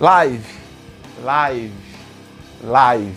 [0.00, 0.44] Live,
[1.22, 1.72] live,
[2.64, 3.14] live.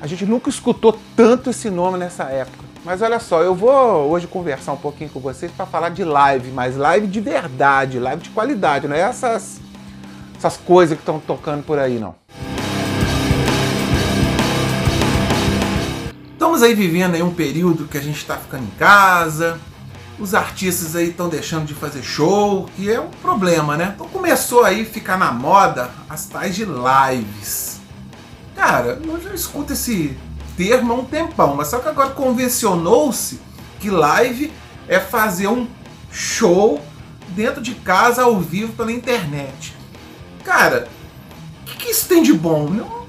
[0.00, 2.64] A gente nunca escutou tanto esse nome nessa época.
[2.84, 6.50] Mas olha só, eu vou hoje conversar um pouquinho com vocês para falar de live,
[6.50, 9.60] mas live de verdade, live de qualidade, não é essas,
[10.36, 12.16] essas coisas que estão tocando por aí, não.
[16.32, 19.60] Estamos aí vivendo aí um período que a gente está ficando em casa,
[20.20, 23.92] os artistas aí estão deixando de fazer show, que é um problema, né?
[23.94, 27.80] Então começou aí a ficar na moda as tais de lives.
[28.54, 30.14] Cara, eu já escuto esse
[30.58, 33.40] termo há um tempão, mas só que agora convencionou-se
[33.80, 34.52] que live
[34.86, 35.66] é fazer um
[36.12, 36.84] show
[37.30, 39.74] dentro de casa ao vivo pela internet.
[40.44, 40.86] Cara,
[41.62, 42.68] o que, que, isso tem de bom?
[42.68, 43.06] Não,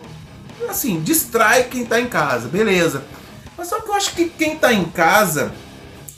[0.70, 3.04] assim, distrai quem tá em casa, beleza.
[3.58, 5.52] Mas só que eu acho que quem tá em casa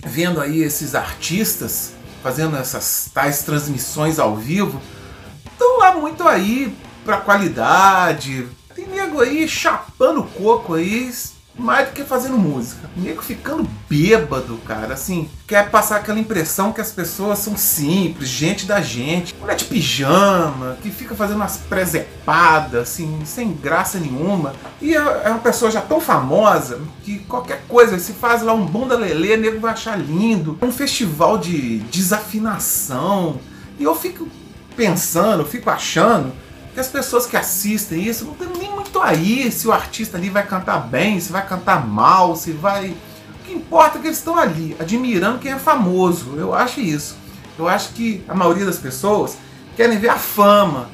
[0.05, 4.81] vendo aí esses artistas fazendo essas tais transmissões ao vivo,
[5.52, 8.48] estão lá muito aí pra qualidade.
[8.73, 11.13] Tem nego aí chapando coco aí,
[11.57, 12.90] mais do que fazendo música.
[12.96, 18.65] Nego ficando bêbado, cara, assim, quer passar aquela impressão que as pessoas são simples, gente
[18.65, 24.54] da gente, mulher de pijama, que fica fazendo umas presepadas, assim, sem graça nenhuma.
[24.82, 28.65] E é, é uma pessoa já tão famosa que qualquer coisa, se faz lá um
[28.65, 30.57] bunda lelê, nego vai achar lindo.
[30.62, 33.40] Um festival de desafinação.
[33.79, 34.27] E eu fico
[34.76, 36.34] pensando, fico achando
[36.73, 40.46] que as pessoas que assistem isso não nem muito aí se o artista ali vai
[40.46, 42.96] cantar bem, se vai cantar mal, se vai.
[43.40, 46.35] O que importa é que eles estão ali, admirando quem é famoso.
[46.37, 47.18] Eu acho isso.
[47.57, 49.37] Eu acho que a maioria das pessoas
[49.76, 50.90] querem ver a fama,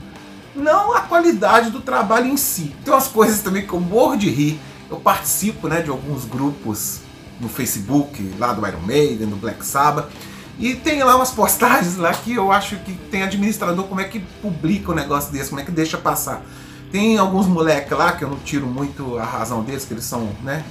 [0.55, 2.75] não a qualidade do trabalho em si.
[2.83, 4.59] Tem umas coisas também que eu morro de rir.
[4.89, 7.01] Eu participo né, de alguns grupos
[7.39, 10.09] no Facebook, lá do Iron Maiden, do Black Sabbath.
[10.57, 14.19] E tem lá umas postagens lá que eu acho que tem administrador como é que
[14.41, 16.43] publica um negócio desse, como é que deixa passar.
[16.91, 20.29] Tem alguns moleques lá que eu não tiro muito a razão deles, que eles são,
[20.43, 20.63] né?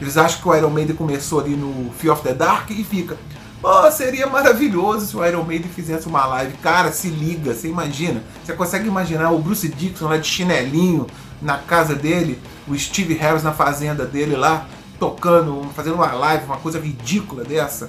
[0.00, 3.16] Eles acham que o Iron Maiden começou ali no Fear of the Dark e fica.
[3.62, 6.58] Pô, seria maravilhoso se o Iron Maiden fizesse uma live.
[6.58, 8.22] Cara, se liga, você imagina.
[8.44, 11.06] Você consegue imaginar o Bruce Dixon lá de chinelinho
[11.40, 14.66] na casa dele, o Steve Harris na fazenda dele lá,
[14.98, 17.88] tocando, fazendo uma live, uma coisa ridícula dessa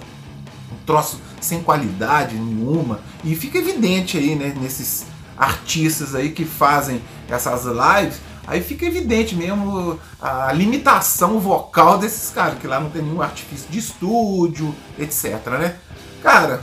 [0.71, 2.99] um troço sem qualidade nenhuma.
[3.23, 5.05] E fica evidente aí, né, nesses
[5.37, 12.59] artistas aí que fazem essas lives, aí fica evidente mesmo a limitação vocal desses caras,
[12.59, 15.75] que lá não tem nenhum artifício de estúdio, etc, né?
[16.23, 16.61] Cara,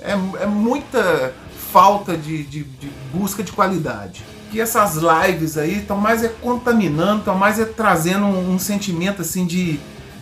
[0.00, 1.34] é, é muita
[1.72, 7.18] falta de, de, de busca de qualidade que essas lives aí estão mais é contaminando,
[7.18, 9.78] estão mais é trazendo um, um sentimento assim de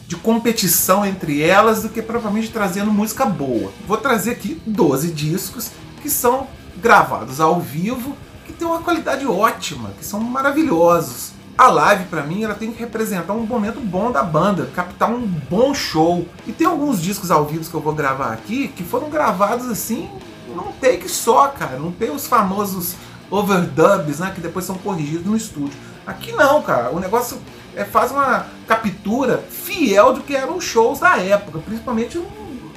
[0.06, 3.72] de competição entre elas do que propriamente trazendo música boa.
[3.86, 5.70] Vou trazer aqui 12 discos
[6.00, 11.32] que são gravados ao vivo, que tem uma qualidade ótima, que são maravilhosos.
[11.58, 15.26] A live, para mim, ela tem que representar um momento bom da banda, captar um
[15.26, 16.28] bom show.
[16.46, 20.10] E tem alguns discos ao vivo que eu vou gravar aqui que foram gravados assim,
[20.54, 21.78] num take só, cara.
[21.78, 22.94] Não tem os famosos
[23.30, 25.78] overdubs, né, que depois são corrigidos no estúdio.
[26.06, 26.94] Aqui não, cara.
[26.94, 27.38] O negócio
[27.74, 32.18] é, faz uma captura fiel do que eram os shows da época, principalmente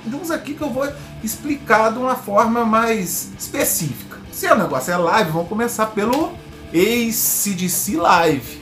[0.10, 0.88] de uns aqui que eu vou
[1.24, 4.18] explicar de uma forma mais específica.
[4.32, 6.34] Se o negócio é live, vamos começar pelo
[6.74, 8.62] ACDC Live.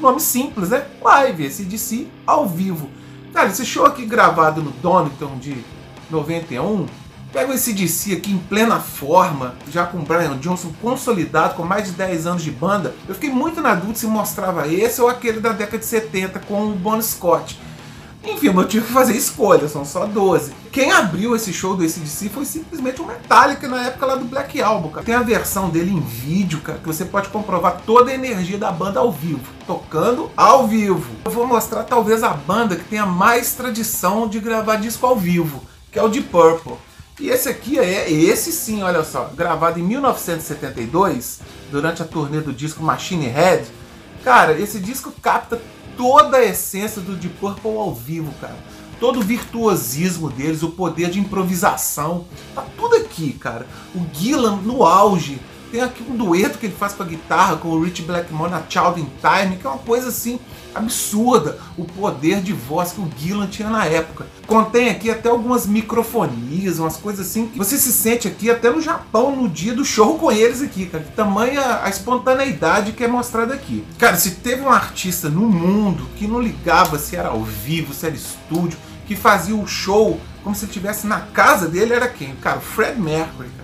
[0.00, 0.86] Nome simples, né?
[1.02, 2.88] Live, ACDC ao vivo.
[3.32, 5.64] Cara, esse show aqui gravado no Donington de
[6.10, 6.86] 91
[7.32, 11.84] Pega esse DC aqui em plena forma, já com o Brian Johnson consolidado, com mais
[11.84, 12.92] de 10 anos de banda.
[13.08, 16.66] Eu fiquei muito na dúvida se mostrava esse ou aquele da década de 70 com
[16.66, 17.56] o Bon Scott.
[18.22, 20.52] Enfim, eu tive que fazer escolha, são só 12.
[20.70, 24.60] Quem abriu esse show do ACDC foi simplesmente o Metallica na época lá do Black
[24.60, 25.04] Album, cara.
[25.04, 28.70] Tem a versão dele em vídeo, cara, que você pode comprovar toda a energia da
[28.70, 31.10] banda ao vivo, tocando ao vivo.
[31.24, 35.64] Eu vou mostrar talvez a banda que tenha mais tradição de gravar disco ao vivo,
[35.90, 36.74] que é o Deep Purple.
[37.18, 42.52] E esse aqui é esse sim, olha só, gravado em 1972, durante a turnê do
[42.52, 43.66] disco Machine Head.
[44.22, 45.60] Cara, esse disco capta
[46.00, 48.56] toda a essência do Deep Purple ao vivo, cara.
[48.98, 52.24] Todo o virtuosismo deles, o poder de improvisação,
[52.54, 53.66] tá tudo aqui, cara.
[53.94, 55.38] O Gillan no auge,
[55.70, 58.62] tem aqui um dueto que ele faz com a guitarra, com o Rich Blackmore na
[58.68, 60.38] Child in Time, que é uma coisa assim
[60.74, 64.26] absurda, o poder de voz que o Gillan tinha na época.
[64.46, 68.80] Contém aqui até algumas microfonias, umas coisas assim que você se sente aqui até no
[68.80, 71.04] Japão no dia do show com eles aqui, cara.
[71.14, 73.84] Tamanha a espontaneidade que é mostrada aqui.
[73.98, 78.06] Cara, se teve um artista no mundo que não ligava se era ao vivo, se
[78.06, 82.34] era estúdio, que fazia o show como se ele estivesse na casa dele, era quem?
[82.36, 83.59] Cara, o Fred Mercury.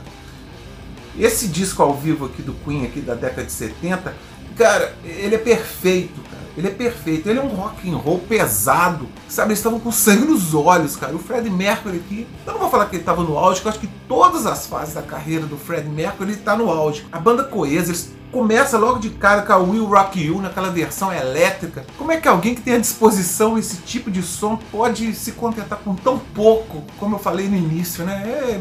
[1.19, 4.15] Esse disco ao vivo aqui do Queen, aqui da década de 70,
[4.57, 6.47] cara, ele é perfeito, cara.
[6.57, 7.29] Ele é perfeito.
[7.29, 9.07] Ele é um rock and roll pesado.
[9.29, 11.15] Sabe, eles estavam com sangue nos olhos, cara.
[11.15, 13.71] O Fred Mercury aqui, eu não vou falar que ele estava no auge, porque eu
[13.73, 17.07] acho que todas as fases da carreira do Fred Mercury ele está no auge.
[17.13, 21.13] A banda coesa, eles começa logo de cara com a Will Rock You naquela versão
[21.13, 21.87] elétrica.
[21.97, 25.79] Como é que alguém que tem à disposição esse tipo de som pode se contentar
[25.79, 28.23] com tão pouco, como eu falei no início, né?
[28.27, 28.61] É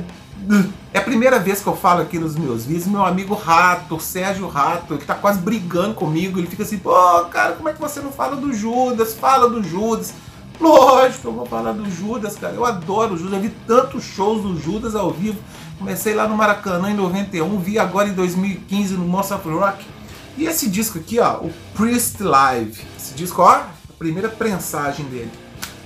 [0.93, 4.47] é a primeira vez que eu falo aqui nos meus vídeos, meu amigo Rato, Sérgio
[4.47, 6.93] Rato, ele tá quase brigando comigo, ele fica assim, pô,
[7.25, 9.13] cara, como é que você não fala do Judas?
[9.13, 10.13] Fala do Judas.
[10.59, 12.53] Lógico, eu vou falar do Judas, cara.
[12.53, 15.37] Eu adoro o Judas, eu vi tantos shows do Judas ao vivo.
[15.77, 19.85] Comecei lá no Maracanã em 91, vi agora em 2015 no Monster of Rock.
[20.37, 22.81] E esse disco aqui, ó, o Priest Live.
[22.97, 25.31] Esse disco, ó, a primeira prensagem dele.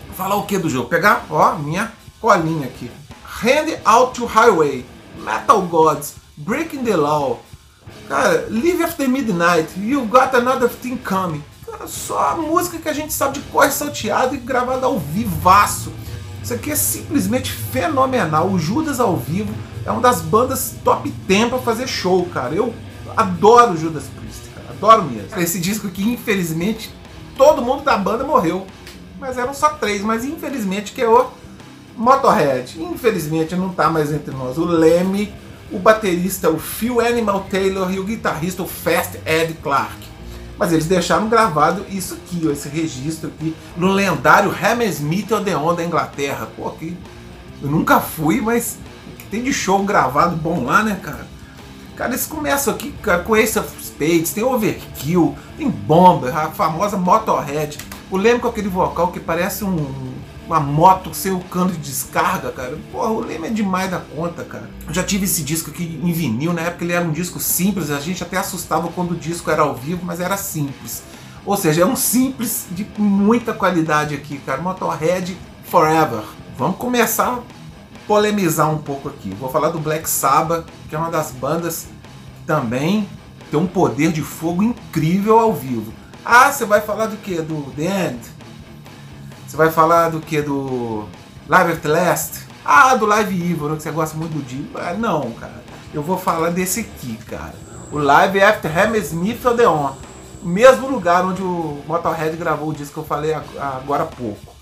[0.08, 0.90] Vou falar o que do jogo?
[0.90, 1.92] Pegar, ó, minha
[2.22, 2.92] colinha aqui.
[3.30, 4.84] Hand Out to Highway,
[5.24, 7.40] Metal Gods, Breaking the Law,
[8.08, 11.44] cara, Live After Midnight, You Got Another Thing Coming.
[11.66, 15.94] Cara, só a música que a gente sabe de cor salteado e gravada ao vivaço.
[16.44, 18.48] Isso aqui é simplesmente fenomenal.
[18.48, 19.54] O Judas ao vivo
[19.86, 22.54] é uma das bandas top 10 para fazer show, cara.
[22.56, 22.74] Eu
[23.16, 24.68] adoro Judas Priest, cara.
[24.72, 25.40] Adoro mesmo.
[25.40, 26.94] Esse disco aqui, infelizmente,
[27.38, 28.66] todo mundo da banda morreu.
[29.20, 31.30] Mas eram só três, mas infelizmente que é o
[32.00, 34.58] Motorhead, infelizmente não está mais entre nós.
[34.58, 35.34] O Leme,
[35.70, 39.98] o baterista, o Phil Animal Taylor e o guitarrista, o Fast Ed Clark.
[40.58, 45.84] Mas eles deixaram gravado isso aqui, ó, esse registro aqui, no lendário Hammersmith Odeon da
[45.84, 46.48] Inglaterra.
[46.56, 46.96] Pô, aqui,
[47.62, 48.78] eu nunca fui, mas
[49.30, 51.28] tem de show gravado bom lá, né, cara?
[51.98, 56.96] Cara, eles começam aqui cara, com Ace of Spades, tem Overkill, tem Bomber, a famosa
[56.96, 57.78] Motorhead.
[58.10, 60.09] O Leme com aquele vocal que parece um
[60.50, 62.76] uma moto sem o cano de descarga, cara.
[62.92, 64.68] Porra, o Leme é demais da conta, cara.
[64.88, 67.92] Eu já tive esse disco aqui em vinil, na época ele era um disco simples,
[67.92, 71.04] a gente até assustava quando o disco era ao vivo, mas era simples.
[71.46, 74.60] Ou seja, é um simples de muita qualidade aqui, cara.
[74.60, 76.24] Motorhead Forever.
[76.58, 77.40] Vamos começar a
[78.08, 79.30] polemizar um pouco aqui.
[79.40, 81.84] Vou falar do Black Sabbath, que é uma das bandas
[82.40, 83.08] que também
[83.52, 85.94] tem um poder de fogo incrível ao vivo.
[86.26, 87.40] Ah, você vai falar do que?
[87.42, 88.39] Do The End?
[89.50, 90.44] Você vai falar do que?
[90.44, 91.06] Do
[91.48, 92.42] Live at Last?
[92.64, 94.70] Ah, do Live Evil, que você gosta muito do Dio.
[94.76, 95.64] Ah, não, cara.
[95.92, 97.56] Eu vou falar desse aqui, cara.
[97.92, 99.94] O Live After Hammersmith Odeon.
[100.44, 104.54] Mesmo lugar onde o Motorhead gravou o disco que eu falei agora há pouco.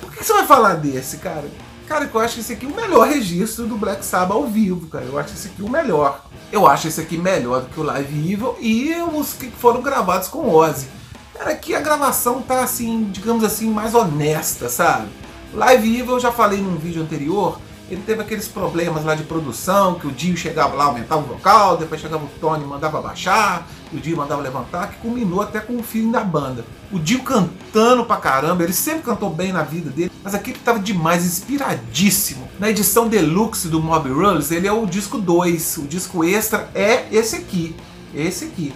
[0.00, 1.44] Por que você vai falar desse, cara?
[1.86, 5.04] Cara, eu acho esse aqui o melhor registro do Black Sabbath ao vivo, cara.
[5.04, 6.24] Eu acho esse aqui o melhor.
[6.50, 10.28] Eu acho esse aqui melhor do que o Live Evil e os que foram gravados
[10.28, 10.88] com Ozzy.
[11.34, 15.08] Cara, aqui a gravação tá assim, digamos assim, mais honesta, sabe?
[15.52, 17.58] Live Evil eu já falei num vídeo anterior,
[17.90, 21.76] ele teve aqueles problemas lá de produção, que o Dio chegava lá, aumentava o vocal,
[21.76, 25.82] depois chegava o Tony mandava baixar, o Dio mandava levantar, que culminou até com o
[25.82, 26.64] feeling da banda.
[26.92, 30.60] O Dio cantando pra caramba, ele sempre cantou bem na vida dele, mas aqui ele
[30.60, 32.48] tava demais, inspiradíssimo.
[32.58, 37.06] Na edição deluxe do Mob Rules, ele é o disco 2, o disco extra é
[37.12, 37.76] esse aqui,
[38.14, 38.72] esse aqui.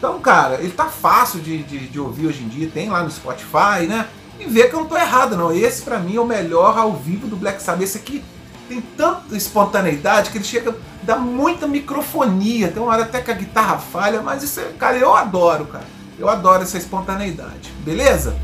[0.00, 3.10] Então, cara, ele tá fácil de, de, de, ouvir hoje em dia, tem lá no
[3.10, 4.08] Spotify, né?
[4.38, 5.52] E ver que eu não tô errado, não.
[5.52, 7.82] Esse para mim é o melhor ao vivo do Black Sabbath.
[7.82, 8.24] Esse aqui
[8.66, 12.68] tem tanta espontaneidade que ele chega, dá muita microfonia.
[12.68, 15.84] Tem uma hora até que a guitarra falha, mas isso, é, cara, eu adoro, cara.
[16.18, 17.70] Eu adoro essa espontaneidade.
[17.84, 18.34] Beleza?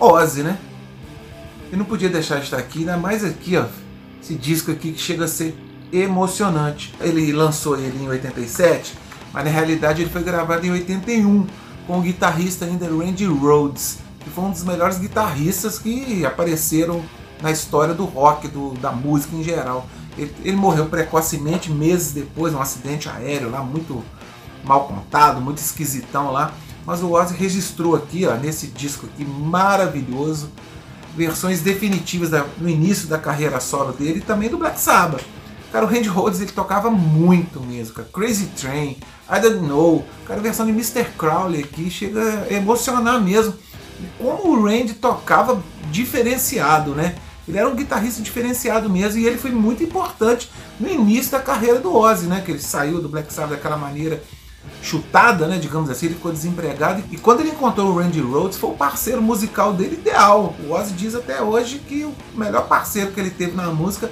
[0.00, 0.56] Ozzy, né?
[1.70, 2.96] E não podia deixar de estar aqui, né?
[2.96, 3.66] Mais aqui, ó.
[4.22, 5.54] Esse disco aqui que chega a ser
[5.92, 6.94] emocionante.
[7.02, 9.01] Ele lançou ele em 87
[9.32, 11.46] mas na realidade ele foi gravado em 81
[11.86, 17.02] com o guitarrista ainda Randy Rhodes, que foi um dos melhores guitarristas que apareceram
[17.40, 19.86] na história do rock, do, da música em geral.
[20.16, 24.04] Ele, ele morreu precocemente, meses depois, num acidente aéreo lá, muito
[24.64, 26.52] mal contado, muito esquisitão lá.
[26.86, 30.50] Mas o Ozzy registrou aqui, ó, nesse disco aqui maravilhoso,
[31.16, 35.24] versões definitivas da, no início da carreira solo dele e também do Black Sabbath.
[35.72, 38.08] Cara, o Randy Rhodes ele tocava muito mesmo, cara.
[38.12, 38.98] Crazy Train,
[39.28, 41.04] I Don't Know, cara, a versão de Mr.
[41.16, 43.54] Crowley aqui chega a emocionar mesmo.
[44.18, 47.14] como o Randy tocava diferenciado, né?
[47.48, 51.78] Ele era um guitarrista diferenciado mesmo e ele foi muito importante no início da carreira
[51.78, 52.42] do Ozzy, né?
[52.44, 54.22] Que ele saiu do Black Sabbath daquela maneira
[54.82, 55.58] chutada, né?
[55.58, 59.22] Digamos assim, ele ficou desempregado e quando ele encontrou o Randy Rhodes foi o parceiro
[59.22, 60.54] musical dele ideal.
[60.64, 64.10] O Ozzy diz até hoje que o melhor parceiro que ele teve na música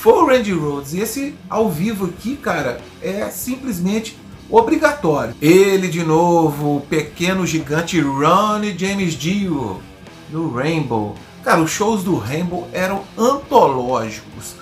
[0.00, 0.94] foi o Randy Rhodes.
[0.94, 5.34] E esse ao vivo aqui, cara, é simplesmente obrigatório.
[5.42, 9.82] Ele de novo, o pequeno gigante Ronnie James Dio
[10.30, 11.14] no Rainbow.
[11.44, 14.54] Cara, os shows do Rainbow eram antológicos.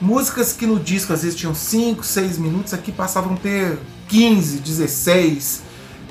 [0.00, 4.58] Músicas que no disco às vezes tinham 5, 6 minutos, aqui passavam a ter 15,
[4.58, 5.62] 16.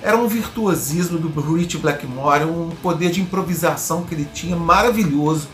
[0.02, 5.48] Era um virtuosismo do Rich Blackmore, um poder de improvisação que ele tinha maravilhoso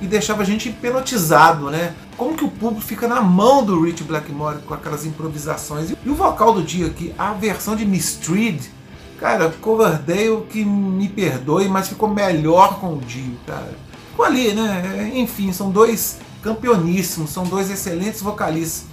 [0.00, 1.94] e deixava a gente hipnotizado, né?
[2.16, 5.90] Como que o público fica na mão do Rich Blackmore com aquelas improvisações.
[5.90, 8.70] E o vocal do dia aqui, a versão de Mistreed,
[9.18, 13.74] cara, Coverdale que me perdoe, mas ficou melhor com o Dio, cara.
[14.10, 15.10] Ficou ali, né?
[15.14, 18.86] Enfim, são dois campeoníssimos, são dois excelentes vocalistas.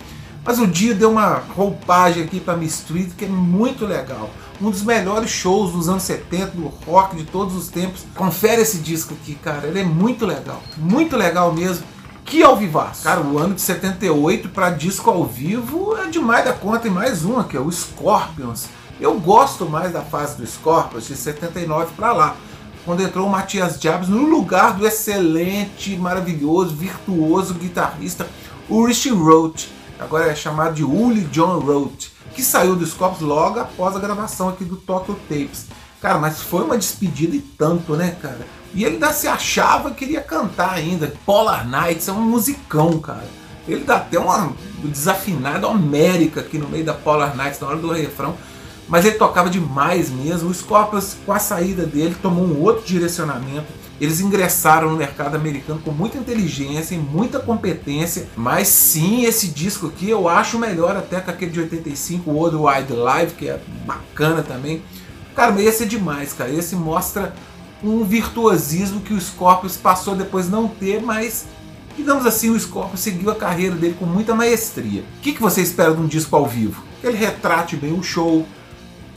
[0.44, 4.30] Mas o Dio deu uma roupagem aqui para Mistreed que é muito legal
[4.62, 8.06] um dos melhores shows dos anos 70 do rock de todos os tempos.
[8.16, 11.86] Confere esse disco aqui, cara, ele é muito legal, muito legal mesmo.
[12.24, 13.04] Que ao vivaço.
[13.04, 16.88] Cara, o ano de 78 para disco ao vivo é demais da conta.
[16.88, 18.68] E mais um aqui, o Scorpions.
[19.00, 22.36] Eu gosto mais da fase do Scorpions de 79 para lá,
[22.84, 28.28] quando entrou o Matias Jabs no lugar do excelente, maravilhoso, virtuoso guitarrista
[28.68, 29.68] Ulrich Roth.
[30.00, 34.50] Agora é chamado de Uli John Roth que saiu do Scopus logo após a gravação
[34.50, 35.68] aqui do Tokyo Tapes.
[36.02, 38.46] Cara, mas foi uma despedida e tanto, né, cara?
[38.74, 41.14] E ele ainda se achava que queria cantar ainda.
[41.26, 43.26] Polar Nights é um musicão, cara.
[43.68, 47.92] Ele dá até uma desafinada homérica aqui no meio da Polar Nights na hora do
[47.92, 48.36] refrão.
[48.88, 50.50] Mas ele tocava demais mesmo.
[50.50, 55.80] O Scorpions, com a saída dele, tomou um outro direcionamento eles ingressaram no mercado americano
[55.84, 61.22] com muita inteligência e muita competência, mas sim, esse disco aqui eu acho melhor até
[61.22, 64.82] que aquele de 85, o World Wide Live, que é bacana também.
[65.36, 66.52] Cara, esse é demais, cara.
[66.52, 67.34] Esse mostra
[67.84, 71.46] um virtuosismo que o Scorpions passou depois não ter, mas
[71.96, 75.04] digamos assim, o Scorpions seguiu a carreira dele com muita maestria.
[75.18, 76.84] O que, que você espera de um disco ao vivo?
[77.00, 78.46] Que ele retrate bem o show,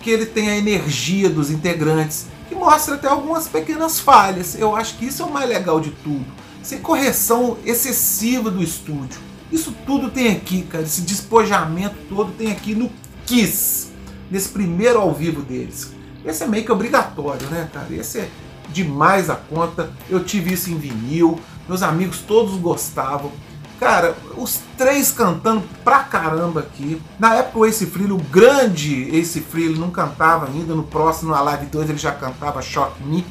[0.01, 4.55] que ele tenha a energia dos integrantes, que mostra até algumas pequenas falhas.
[4.59, 6.27] Eu acho que isso é o mais legal de tudo.
[6.63, 9.21] Sem correção excessiva do estúdio.
[9.51, 10.85] Isso tudo tem aqui, cara.
[10.85, 12.91] Esse despojamento todo tem aqui no
[13.27, 13.89] Kiss,
[14.31, 15.93] nesse primeiro ao vivo deles.
[16.25, 17.95] Esse é meio que obrigatório, né, cara?
[17.95, 18.31] Esse é
[18.71, 19.91] demais a conta.
[20.09, 23.33] Eu tive isso em vinil, meus amigos todos gostavam.
[23.79, 27.01] Cara, os três cantando pra caramba aqui.
[27.19, 30.75] Na época o Ace Frehley, o grande Ace Frehley, não cantava ainda.
[30.75, 33.25] No próximo, na Live 2, ele já cantava Shock Me.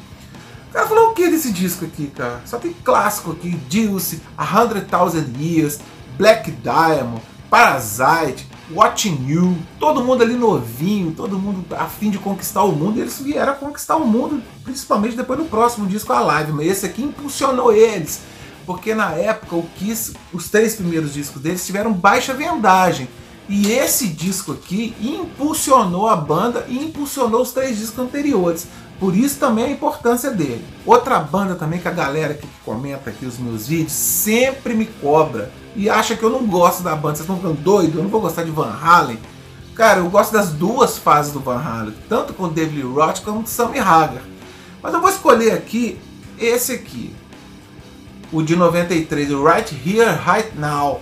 [0.68, 2.40] O cara falou o que desse disco aqui, cara?
[2.46, 3.50] Só tem clássico aqui.
[3.68, 5.80] Deuce, A Hundred Thousand Years,
[6.16, 9.58] Black Diamond, Parasite, Watching You.
[9.78, 12.96] Todo mundo ali novinho, todo mundo a fim de conquistar o mundo.
[12.96, 16.52] E eles vieram conquistar o mundo, principalmente depois do próximo disco, a Live.
[16.52, 18.22] Mas esse aqui impulsionou eles
[18.68, 23.08] porque na época o Kiss, os três primeiros discos deles tiveram baixa vendagem.
[23.48, 28.68] E esse disco aqui impulsionou a banda e impulsionou os três discos anteriores.
[29.00, 30.62] Por isso também a importância dele.
[30.84, 35.50] Outra banda também que a galera que comenta aqui os meus vídeos sempre me cobra
[35.74, 37.14] e acha que eu não gosto da banda.
[37.14, 37.96] Vocês estão ficando doidos?
[37.96, 39.18] Eu não vou gostar de Van Halen.
[39.74, 43.38] Cara, eu gosto das duas fases do Van Halen, tanto com o David Roth como
[43.38, 44.24] com o Sammy Hagar.
[44.82, 45.98] Mas eu vou escolher aqui
[46.38, 47.16] esse aqui
[48.32, 51.00] o de 93, o Right Here, Right Now.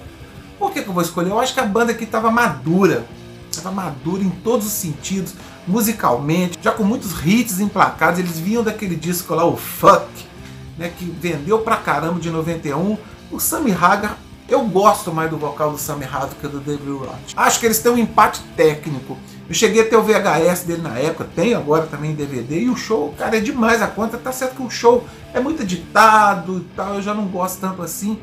[0.59, 1.31] Por que, que eu vou escolher?
[1.31, 3.07] Eu acho que a banda aqui estava madura.
[3.51, 5.35] Estava madura em todos os sentidos,
[5.67, 8.19] musicalmente, já com muitos hits emplacados.
[8.19, 10.07] Eles vinham daquele disco lá, o Fuck,
[10.79, 12.99] né, que vendeu pra caramba de 91.
[13.31, 14.19] O Sammy Hagar,
[14.49, 17.35] eu gosto mais do vocal do Sammy Hagar do que do David Roth.
[17.37, 19.17] Acho que eles têm um empate técnico.
[19.49, 22.77] Eu cheguei a ter o VHS dele na época, tenho agora também DVD, e o
[22.77, 24.19] show, cara, é demais a conta.
[24.19, 27.83] Tá certo que o show é muito editado e tal, eu já não gosto tanto
[27.83, 28.19] assim.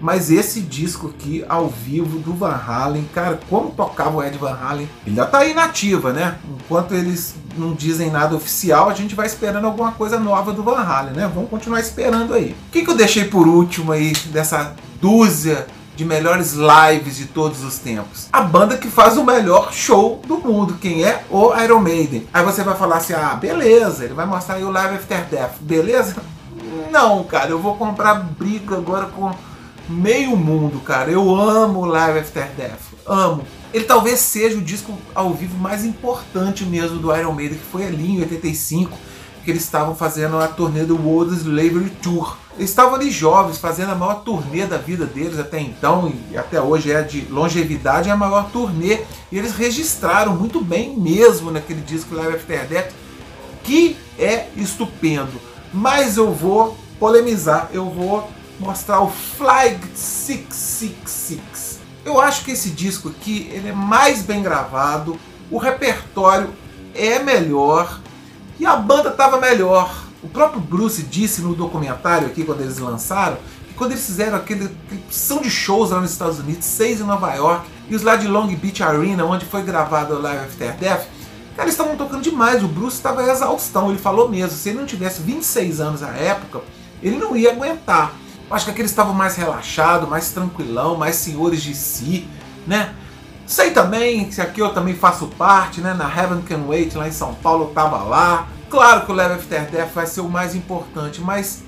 [0.00, 4.52] Mas esse disco aqui, ao vivo, do Van Halen, cara, como tocava o Ed Van
[4.52, 6.36] Halen, ele já tá aí nativa, né?
[6.60, 10.80] Enquanto eles não dizem nada oficial, a gente vai esperando alguma coisa nova do Van
[10.80, 11.30] Halen, né?
[11.34, 12.54] Vamos continuar esperando aí.
[12.68, 17.64] O que, que eu deixei por último aí dessa dúzia de melhores lives de todos
[17.64, 18.28] os tempos.
[18.32, 21.24] A banda que faz o melhor show do mundo, quem é?
[21.30, 22.28] O Iron Maiden.
[22.32, 25.54] Aí você vai falar assim: ah, beleza, ele vai mostrar aí o Live After Death,
[25.60, 26.16] beleza?
[26.92, 29.34] Não, cara, eu vou comprar briga agora com
[29.88, 31.10] meio mundo, cara.
[31.10, 33.44] Eu amo Live After Death, amo.
[33.72, 37.86] Ele talvez seja o disco ao vivo mais importante mesmo do Iron Maiden, que foi
[37.86, 38.96] ali em 85
[39.46, 42.36] que eles estavam fazendo a turnê do World Slavery Tour.
[42.58, 46.60] Eles estavam ali jovens, fazendo a maior turnê da vida deles até então, e até
[46.60, 49.02] hoje é de longevidade, é a maior turnê.
[49.30, 52.90] E eles registraram muito bem mesmo naquele disco Live After Death,
[53.62, 55.40] que é estupendo.
[55.72, 61.78] Mas eu vou polemizar, eu vou mostrar o Flag 666.
[62.04, 65.16] Eu acho que esse disco aqui ele é mais bem gravado,
[65.52, 66.48] o repertório
[66.96, 68.00] é melhor,
[68.58, 70.06] e a banda estava melhor.
[70.22, 73.36] O próprio Bruce disse no documentário aqui, quando eles lançaram,
[73.68, 77.04] que quando eles fizeram aquele, aquele são de shows lá nos Estados Unidos, seis em
[77.04, 80.76] Nova York, e os lá de Long Beach Arena, onde foi gravado o Live After
[80.76, 81.06] Death,
[81.54, 82.62] cara, eles estavam tocando demais.
[82.64, 84.56] O Bruce estava em exaustão, ele falou mesmo.
[84.56, 86.62] Se ele não tivesse 26 anos na época,
[87.02, 88.12] ele não ia aguentar.
[88.48, 92.28] Eu acho que aqueles estavam mais relaxados, mais tranquilão, mais senhores de si,
[92.66, 92.94] né?
[93.46, 95.94] Sei também se aqui eu também faço parte, né?
[95.94, 98.48] Na Heaven Can Wait, lá em São Paulo, eu tava lá.
[98.68, 101.62] Claro que o Live After Death vai ser o mais importante, mas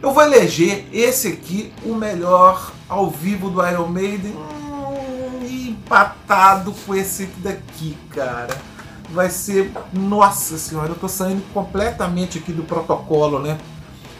[0.00, 6.94] eu vou eleger esse aqui o melhor ao vivo do Iron Maiden, hum, empatado com
[6.94, 8.56] esse daqui, cara.
[9.10, 13.58] Vai ser, nossa senhora, eu tô saindo completamente aqui do protocolo, né?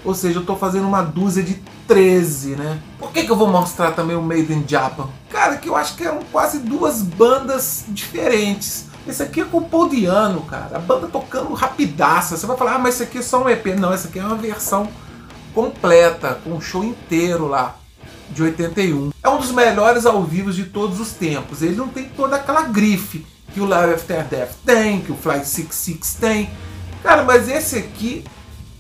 [0.05, 2.79] Ou seja, eu estou fazendo uma dúzia de 13, né?
[2.99, 5.09] Por que, que eu vou mostrar também o Made in Japan?
[5.31, 8.85] Cara, que eu acho que eram quase duas bandas diferentes.
[9.07, 10.77] Esse aqui é com o Paul Diano, cara.
[10.77, 12.37] A banda tocando rapidaça.
[12.37, 13.67] Você vai falar, ah, mas esse aqui é só um EP.
[13.79, 14.87] Não, essa aqui é uma versão
[15.55, 17.77] completa, com um show inteiro lá,
[18.31, 19.11] de 81.
[19.23, 21.63] É um dos melhores ao vivo de todos os tempos.
[21.63, 25.49] Ele não tem toda aquela grife que o Live After Death tem, que o Flight
[25.49, 26.51] 66 tem.
[27.03, 28.25] Cara, mas esse aqui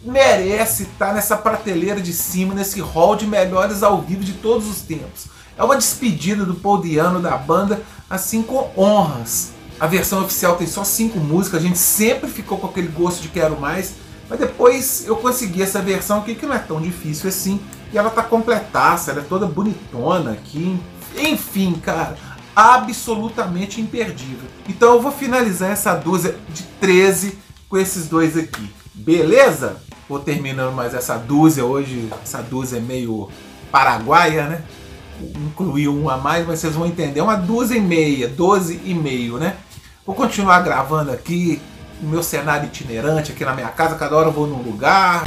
[0.03, 4.81] merece estar nessa prateleira de cima, nesse hall de melhores ao vivo de todos os
[4.81, 5.27] tempos.
[5.57, 9.51] É uma despedida do Paul Diano da banda, assim com honras.
[9.81, 13.29] A versão oficial tem só cinco músicas, a gente sempre ficou com aquele gosto de
[13.29, 13.95] quero mais,
[14.29, 17.61] mas depois eu consegui essa versão aqui que não é tão difícil assim,
[17.93, 20.79] e ela tá completaça, ela é toda bonitona aqui.
[21.17, 22.17] Enfim, cara,
[22.55, 24.49] absolutamente imperdível.
[24.69, 27.39] Então eu vou finalizar essa dúzia de 13
[27.69, 28.71] com esses dois aqui.
[28.95, 29.77] Beleza?
[30.09, 32.09] Vou terminando mais essa dúzia hoje.
[32.23, 33.29] Essa dúzia é meio
[33.71, 34.63] paraguaia, né?
[35.21, 37.21] Incluí um a mais, mas vocês vão entender.
[37.21, 39.57] Uma dúzia e meia, doze e meio, né?
[40.07, 41.61] Vou continuar gravando aqui,
[42.01, 43.97] no meu cenário itinerante aqui na minha casa.
[43.97, 45.25] Cada hora eu vou num lugar.